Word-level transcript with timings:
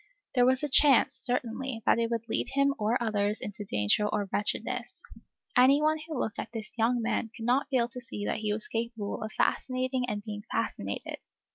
There 0.33 0.47
was 0.47 0.63
a 0.63 0.67
chance, 0.67 1.13
certainly, 1.13 1.83
that 1.85 1.99
it 1.99 2.09
would 2.09 2.27
lead 2.27 2.47
him 2.53 2.73
or 2.79 2.97
others 2.99 3.39
into 3.39 3.63
danger 3.63 4.07
or 4.07 4.27
wretchedness. 4.33 5.03
Any 5.55 5.79
one 5.79 5.99
who 6.07 6.17
looked 6.17 6.39
at 6.39 6.49
this 6.51 6.71
young 6.75 7.03
man 7.03 7.29
could 7.37 7.45
not 7.45 7.69
fail 7.69 7.87
to 7.89 8.01
see 8.01 8.25
that 8.25 8.39
he 8.39 8.51
was 8.51 8.67
capable 8.67 9.21
of 9.21 9.31
fascinating 9.33 10.09
and 10.09 10.23
being 10.23 10.41
fascinated. 10.51 11.17